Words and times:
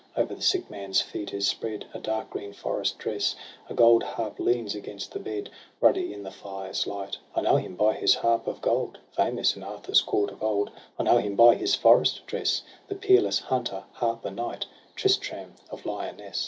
Over 0.17 0.33
the 0.33 0.41
sick 0.41 0.67
man's 0.67 0.99
feet 0.99 1.31
is 1.31 1.47
spread 1.47 1.85
A 1.93 1.99
dark 1.99 2.31
green 2.31 2.53
forest 2.53 2.97
dress. 2.97 3.35
A 3.69 3.75
gold 3.75 4.01
harp 4.01 4.39
leans 4.39 4.73
against 4.73 5.11
the 5.11 5.19
bed, 5.19 5.47
Ruddy 5.79 6.11
in 6.11 6.23
the 6.23 6.31
fire's 6.31 6.87
light. 6.87 7.17
I 7.35 7.41
know 7.41 7.57
him 7.57 7.75
by 7.75 7.93
his 7.93 8.15
harp 8.15 8.47
of 8.47 8.61
gold. 8.61 8.97
Famous 9.11 9.55
in 9.55 9.61
Arthur's 9.61 10.01
court 10.01 10.31
of 10.31 10.41
old; 10.41 10.71
I 10.97 11.03
know 11.03 11.17
him 11.19 11.35
by 11.35 11.53
his 11.53 11.75
forest 11.75 12.25
dress— 12.25 12.63
The 12.87 12.95
peerless 12.95 13.37
hunter, 13.37 13.83
harper, 13.91 14.31
knight, 14.31 14.65
Tristram 14.95 15.53
of 15.69 15.83
Lyoness. 15.85 16.39